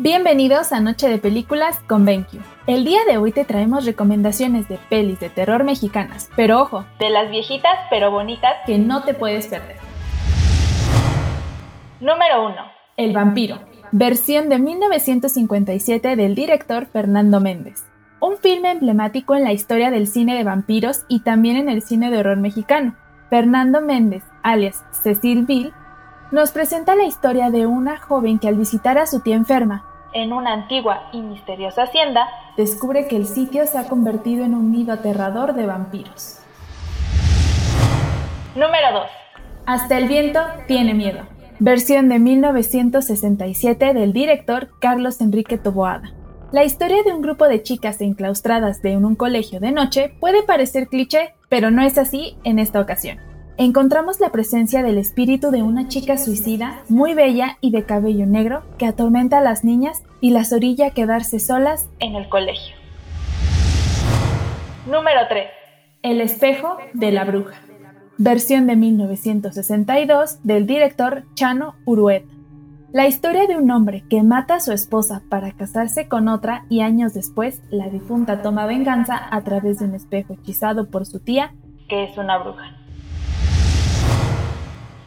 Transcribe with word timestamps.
Bienvenidos 0.00 0.70
a 0.72 0.78
Noche 0.78 1.08
de 1.08 1.18
Películas 1.18 1.80
con 1.88 2.04
BenQ. 2.04 2.28
El 2.68 2.84
día 2.84 3.00
de 3.10 3.18
hoy 3.18 3.32
te 3.32 3.44
traemos 3.44 3.84
recomendaciones 3.84 4.68
de 4.68 4.78
pelis 4.88 5.18
de 5.18 5.28
terror 5.28 5.64
mexicanas, 5.64 6.30
pero 6.36 6.60
ojo, 6.60 6.84
de 7.00 7.10
las 7.10 7.28
viejitas 7.32 7.72
pero 7.90 8.12
bonitas 8.12 8.52
que 8.64 8.78
no 8.78 9.02
te 9.02 9.14
puedes 9.14 9.48
perder. 9.48 9.74
Número 11.98 12.46
1. 12.46 12.54
El 12.96 13.12
vampiro, 13.12 13.58
versión 13.90 14.48
de 14.48 14.60
1957 14.60 16.14
del 16.14 16.36
director 16.36 16.86
Fernando 16.86 17.40
Méndez. 17.40 17.84
Un 18.20 18.36
filme 18.36 18.70
emblemático 18.70 19.34
en 19.34 19.42
la 19.42 19.52
historia 19.52 19.90
del 19.90 20.06
cine 20.06 20.36
de 20.36 20.44
vampiros 20.44 21.06
y 21.08 21.24
también 21.24 21.56
en 21.56 21.68
el 21.68 21.82
cine 21.82 22.12
de 22.12 22.18
horror 22.18 22.36
mexicano. 22.36 22.94
Fernando 23.30 23.80
Méndez, 23.80 24.22
alias 24.44 24.84
Cecil 24.92 25.44
Bill, 25.44 25.72
nos 26.30 26.52
presenta 26.52 26.94
la 26.94 27.04
historia 27.04 27.50
de 27.50 27.66
una 27.66 27.98
joven 27.98 28.38
que 28.38 28.48
al 28.48 28.56
visitar 28.56 28.98
a 28.98 29.06
su 29.06 29.20
tía 29.20 29.34
enferma, 29.34 29.87
en 30.12 30.32
una 30.32 30.52
antigua 30.52 31.08
y 31.12 31.20
misteriosa 31.20 31.84
hacienda, 31.84 32.28
descubre 32.56 33.08
que 33.08 33.16
el 33.16 33.26
sitio 33.26 33.66
se 33.66 33.78
ha 33.78 33.88
convertido 33.88 34.44
en 34.44 34.54
un 34.54 34.72
nido 34.72 34.92
aterrador 34.92 35.54
de 35.54 35.66
vampiros. 35.66 36.38
Número 38.54 38.92
2. 38.92 39.02
Hasta 39.66 39.98
el 39.98 40.08
viento 40.08 40.40
tiene 40.66 40.94
miedo. 40.94 41.20
Versión 41.60 42.08
de 42.08 42.18
1967 42.18 43.92
del 43.92 44.12
director 44.12 44.70
Carlos 44.80 45.20
Enrique 45.20 45.58
Toboada. 45.58 46.12
La 46.50 46.64
historia 46.64 47.02
de 47.02 47.12
un 47.12 47.20
grupo 47.20 47.46
de 47.46 47.62
chicas 47.62 48.00
enclaustradas 48.00 48.80
de 48.80 48.96
un 48.96 49.14
colegio 49.16 49.60
de 49.60 49.72
noche 49.72 50.14
puede 50.18 50.42
parecer 50.42 50.88
cliché, 50.88 51.34
pero 51.48 51.70
no 51.70 51.82
es 51.82 51.98
así 51.98 52.38
en 52.44 52.58
esta 52.58 52.80
ocasión 52.80 53.27
encontramos 53.58 54.20
la 54.20 54.30
presencia 54.30 54.82
del 54.82 54.98
espíritu 54.98 55.50
de 55.50 55.62
una 55.62 55.88
chica 55.88 56.16
suicida, 56.16 56.82
muy 56.88 57.14
bella 57.14 57.58
y 57.60 57.72
de 57.72 57.82
cabello 57.82 58.24
negro, 58.24 58.62
que 58.78 58.86
atormenta 58.86 59.38
a 59.38 59.42
las 59.42 59.64
niñas 59.64 60.04
y 60.20 60.30
las 60.30 60.52
orilla 60.52 60.86
a 60.86 60.90
quedarse 60.90 61.40
solas 61.40 61.90
en 61.98 62.14
el 62.14 62.28
colegio. 62.28 62.76
Número 64.86 65.20
3. 65.28 65.46
El 66.02 66.20
espejo 66.20 66.78
de 66.94 67.10
la 67.10 67.24
bruja. 67.24 67.56
Versión 68.16 68.66
de 68.68 68.76
1962 68.76 70.38
del 70.44 70.66
director 70.66 71.24
Chano 71.34 71.74
Urueta. 71.84 72.32
La 72.92 73.06
historia 73.06 73.46
de 73.46 73.56
un 73.56 73.70
hombre 73.70 74.04
que 74.08 74.22
mata 74.22 74.54
a 74.54 74.60
su 74.60 74.72
esposa 74.72 75.22
para 75.28 75.52
casarse 75.52 76.08
con 76.08 76.28
otra 76.28 76.64
y 76.70 76.80
años 76.80 77.12
después 77.12 77.60
la 77.70 77.90
difunta 77.90 78.40
toma 78.40 78.66
venganza 78.66 79.20
a 79.30 79.42
través 79.42 79.80
de 79.80 79.86
un 79.86 79.94
espejo 79.94 80.34
hechizado 80.34 80.88
por 80.88 81.04
su 81.04 81.20
tía, 81.20 81.52
que 81.88 82.04
es 82.04 82.16
una 82.16 82.38
bruja. 82.38 82.78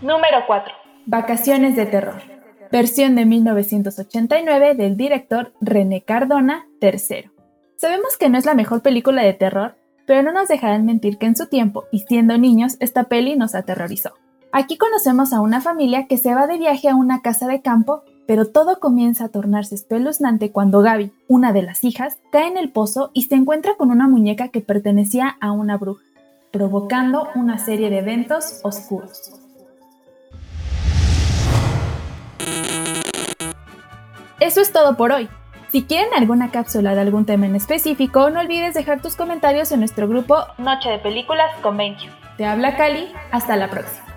Número 0.02 0.40
4. 0.48 0.74
Vacaciones 1.06 1.76
de 1.76 1.86
terror. 1.86 2.24
Versión 2.72 3.14
de 3.14 3.26
1989 3.26 4.74
del 4.74 4.98
director 4.98 5.54
René 5.62 6.02
Cardona 6.02 6.66
III. 6.82 7.30
Sabemos 7.76 8.18
que 8.18 8.28
no 8.30 8.40
es 8.40 8.46
la 8.46 8.56
mejor 8.56 8.82
película 8.82 9.22
de 9.22 9.34
terror, 9.34 9.76
pero 10.08 10.24
no 10.24 10.32
nos 10.32 10.48
dejarán 10.48 10.88
mentir 10.88 11.20
que 11.20 11.28
en 11.28 11.36
su 11.36 11.46
tiempo, 11.50 11.84
y 11.92 12.00
siendo 12.00 12.36
niños, 12.40 12.78
esta 12.80 13.04
peli 13.04 13.36
nos 13.36 13.54
aterrorizó. 13.54 14.14
Aquí 14.52 14.76
conocemos 14.76 15.34
a 15.34 15.40
una 15.40 15.62
familia 15.62 16.08
que 16.08 16.18
se 16.18 16.34
va 16.34 16.48
de 16.48 16.58
viaje 16.58 16.90
a 16.90 16.96
una 16.96 17.22
casa 17.22 17.48
de 17.48 17.62
campo, 17.62 18.02
pero 18.26 18.48
todo 18.48 18.80
comienza 18.80 19.26
a 19.26 19.30
tornarse 19.30 19.76
espeluznante 19.76 20.52
cuando 20.52 20.82
Gaby, 20.82 21.12
una 21.28 21.54
de 21.54 21.62
las 21.62 21.84
hijas, 21.84 22.18
cae 22.32 22.48
en 22.48 22.58
el 22.58 22.72
pozo 22.72 23.12
y 23.14 23.24
se 23.24 23.36
encuentra 23.36 23.76
con 23.78 23.92
una 23.92 24.08
muñeca 24.08 24.48
que 24.48 24.62
pertenecía 24.62 25.38
a 25.40 25.52
una 25.52 25.78
bruja, 25.78 26.04
provocando 26.50 27.28
una 27.36 27.60
serie 27.60 27.92
de 27.92 28.00
eventos 28.00 28.62
oscuros. 28.64 29.41
Eso 34.42 34.59
es 34.59 34.73
todo 34.73 34.97
por 34.97 35.11
hoy. 35.11 35.30
Si 35.72 35.84
quieren 35.84 36.09
alguna 36.16 36.50
cápsula 36.50 36.96
de 36.96 37.02
algún 37.02 37.28
tema 37.28 37.46
en 37.46 37.56
específico, 37.56 38.31
no 38.31 38.40
olvides 38.40 38.74
dejar 38.74 39.00
tus 39.00 39.16
comentarios 39.16 39.72
en 39.72 39.81
nuestro 39.81 40.07
grupo 40.07 40.35
Noche 40.57 40.90
de 40.90 40.97
Películas 40.97 41.52
con 41.62 41.78
BenQ. 41.78 42.09
Te 42.38 42.46
habla 42.46 42.75
Cali, 42.75 43.13
hasta 43.31 43.56
la 43.56 43.69
próxima. 43.69 44.11